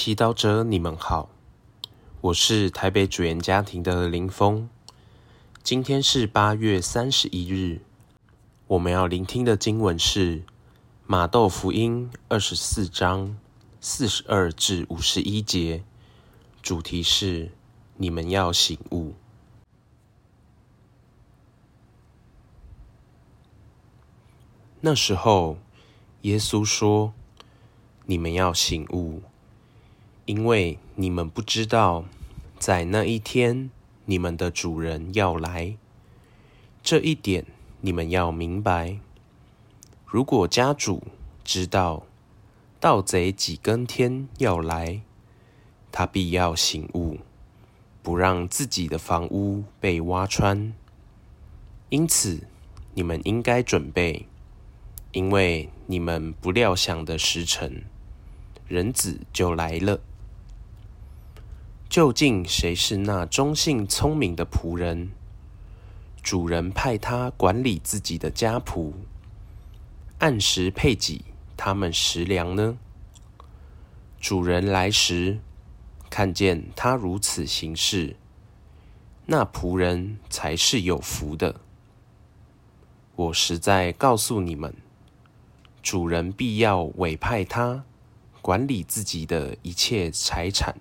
[0.00, 1.28] 祈祷者，你们好，
[2.20, 4.70] 我是台北主言家庭的林峰。
[5.64, 7.80] 今天是八月三十一日，
[8.68, 10.44] 我们要聆听的经文是
[11.04, 13.36] 马窦福音二十四章
[13.80, 15.82] 四十二至五十一节，
[16.62, 17.50] 主题是
[17.96, 19.16] 你们要醒悟。
[24.80, 25.58] 那时候，
[26.22, 27.12] 耶稣说
[28.06, 29.22] ：“你们要醒悟。”
[30.28, 32.04] 因为你们不知道，
[32.58, 33.70] 在那一天，
[34.04, 35.78] 你们的主人要来。
[36.82, 37.46] 这一点
[37.80, 38.98] 你们要明白。
[40.04, 41.02] 如果家主
[41.42, 42.04] 知道
[42.78, 45.00] 盗贼几更天要来，
[45.90, 47.16] 他必要醒悟，
[48.02, 50.74] 不让自己的房屋被挖穿。
[51.88, 52.46] 因此，
[52.92, 54.26] 你们应该准备，
[55.12, 57.84] 因为你们不料想的时辰，
[58.66, 60.00] 人子就来了。
[61.88, 65.10] 究竟谁是那忠信聪明的仆人？
[66.22, 68.92] 主人派他管理自己的家仆，
[70.18, 71.24] 按时配给
[71.56, 72.76] 他们食粮呢？
[74.20, 75.38] 主人来时，
[76.10, 78.16] 看见他如此行事，
[79.24, 81.58] 那仆人才是有福的。
[83.16, 84.74] 我实在告诉你们，
[85.82, 87.84] 主人必要委派他
[88.42, 90.76] 管理自己的一切财产。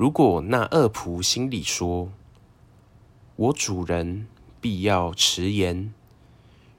[0.00, 2.10] 如果那恶仆心里说
[3.36, 4.26] ：“我主人
[4.58, 5.92] 必要迟延”，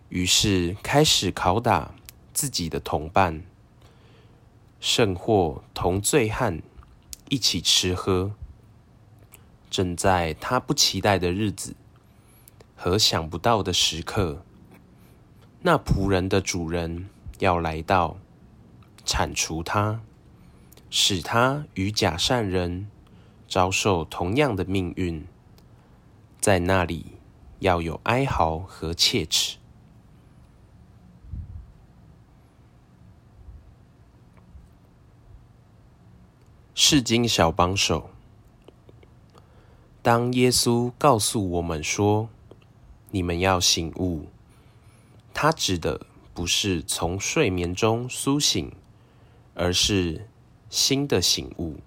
[0.10, 1.94] 于是开始拷打
[2.34, 3.44] 自己的同伴，
[4.80, 6.64] 甚或同醉汉
[7.30, 8.32] 一起吃喝，
[9.70, 11.76] 正在他不期待的日子
[12.76, 14.44] 和想不到的时刻，
[15.62, 18.18] 那仆人的主人要来到，
[19.06, 20.02] 铲除他，
[20.90, 22.90] 使他与假善人。
[23.52, 25.28] 遭受同样的命运，
[26.40, 27.18] 在那里
[27.60, 29.58] 要有哀嚎和切齿。
[36.74, 38.12] 世经小帮手，
[40.02, 42.30] 当耶稣告诉我们说
[43.12, 44.28] ：“你们要醒悟”，
[45.36, 48.72] 他指的不是从睡眠中苏醒，
[49.56, 50.30] 而是
[50.70, 51.82] 新的醒悟。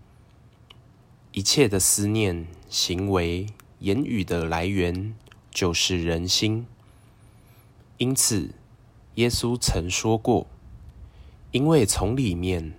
[1.34, 3.48] 一切的思念、行为、
[3.80, 5.16] 言语的来源
[5.50, 6.64] 就是人心。
[7.98, 8.50] 因此，
[9.16, 10.46] 耶稣曾说过
[11.50, 12.74] ：“因为从里面，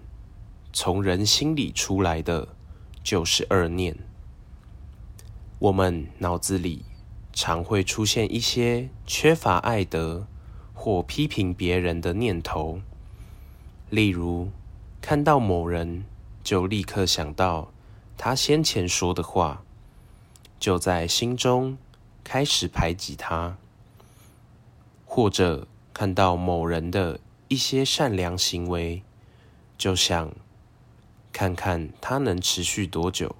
[0.72, 2.48] 从人心里出来的，
[3.04, 3.98] 就是恶念。”
[5.60, 6.86] 我们脑子里
[7.34, 10.28] 常会出现一些缺乏爱德
[10.74, 12.80] 或批评别人的念头，
[13.90, 14.50] 例如
[15.02, 16.06] 看到某人
[16.42, 17.74] 就立刻想到。
[18.18, 19.64] 他先前说的话，
[20.60, 21.78] 就在心中
[22.24, 23.58] 开始排挤他；
[25.06, 29.04] 或者看到某人的一些善良行为，
[29.78, 30.32] 就想
[31.32, 33.36] 看看他能持续多久。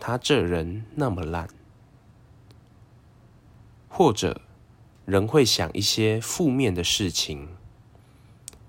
[0.00, 1.48] 他这人那么烂；
[3.88, 4.42] 或者
[5.06, 7.48] 人会想一些负面的事情，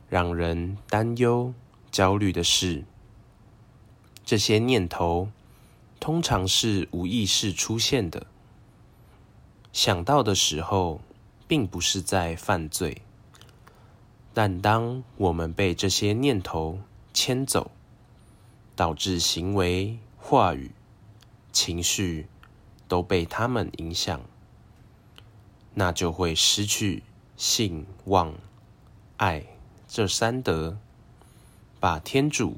[0.08, 1.54] 让人担忧、
[1.92, 2.86] 焦虑的事。
[4.30, 5.32] 这些念头
[6.00, 8.28] 通常是无意识出现的，
[9.74, 11.02] 想到的时候
[11.48, 13.02] 并不是在犯罪，
[14.32, 16.78] 但当我们被这些念头
[17.12, 17.72] 牵走，
[18.76, 20.70] 导致行为、话语、
[21.52, 22.28] 情绪
[22.88, 24.22] 都被他们影响，
[25.74, 27.02] 那就会失去
[27.36, 28.36] 信、望、
[29.18, 29.44] 爱
[29.88, 30.78] 这三德，
[31.80, 32.58] 把天主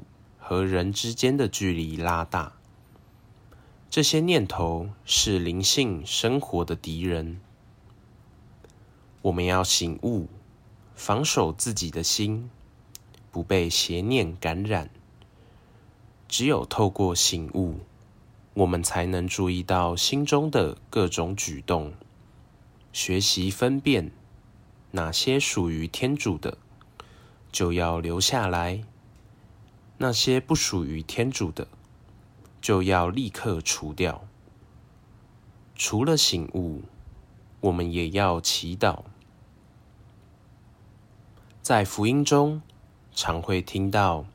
[0.52, 2.52] 和人之间的距离拉大，
[3.88, 7.40] 这些念头是灵性生活的敌人。
[9.22, 10.28] 我们要醒悟，
[10.94, 12.50] 防守自己的心，
[13.30, 14.90] 不被邪念感染。
[16.28, 17.78] 只有透过醒悟，
[18.52, 21.94] 我们才能注意到心中的各种举动，
[22.92, 24.12] 学习分辨
[24.90, 26.58] 哪些属于天主的，
[27.50, 28.84] 就要留下来。
[30.02, 31.68] 那些不属于天主的，
[32.60, 34.24] 就要立刻除掉。
[35.76, 36.82] 除了醒悟，
[37.60, 39.04] 我们也要祈祷。
[41.62, 42.62] 在福音中，
[43.14, 44.26] 常会听到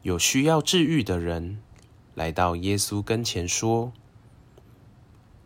[0.00, 1.60] 有需要治愈的人
[2.14, 3.92] 来到耶稣跟前说：“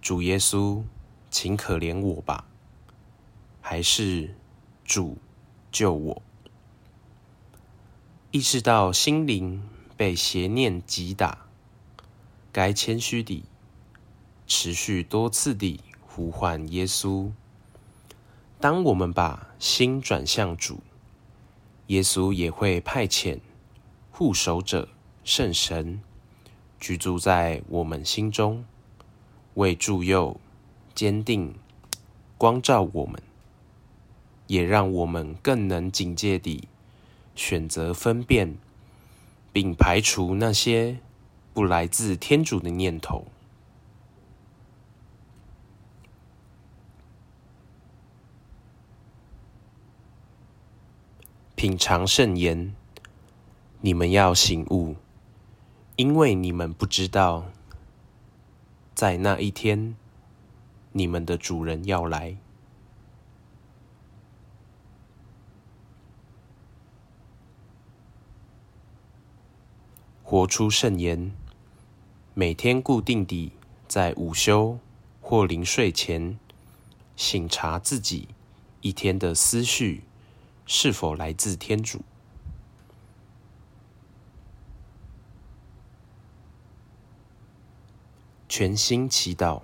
[0.00, 0.84] 主耶稣，
[1.28, 2.46] 请可怜我吧。”
[3.60, 4.36] 还是
[4.86, 5.18] “主，
[5.72, 6.22] 救我。”
[8.32, 9.60] 意识到心灵
[9.96, 11.46] 被邪念击打，
[12.52, 13.42] 该谦虚地、
[14.46, 17.32] 持续多次地呼唤耶稣。
[18.60, 20.78] 当我们把心转向主，
[21.88, 23.40] 耶稣也会派遣
[24.12, 24.88] 护守者
[25.24, 26.00] 圣神
[26.78, 28.64] 居住在我们心中，
[29.54, 30.40] 为助佑、
[30.94, 31.52] 坚定、
[32.38, 33.20] 光照我们，
[34.46, 36.68] 也让我们更能警戒地
[37.40, 38.58] 选择分辨，
[39.50, 40.98] 并排除那些
[41.54, 43.28] 不来自天主的念头。
[51.54, 52.76] 品尝圣言，
[53.80, 54.96] 你们要醒悟，
[55.96, 57.46] 因为你们不知道，
[58.94, 59.96] 在那一天，
[60.92, 62.36] 你们的主人要来。
[70.30, 71.32] 活出圣言，
[72.34, 73.50] 每天固定地
[73.88, 74.78] 在午休
[75.20, 76.38] 或临睡前，
[77.16, 78.28] 省察自己
[78.80, 80.04] 一天的思绪。
[80.66, 82.02] 是否来自天主？
[88.48, 89.62] 全心祈祷，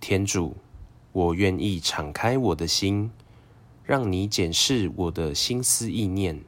[0.00, 0.56] 天主，
[1.12, 3.10] 我愿意敞开我的心，
[3.84, 6.42] 让你检视我的心思意念，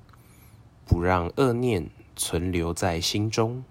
[0.87, 3.65] 不让恶念存留在心中。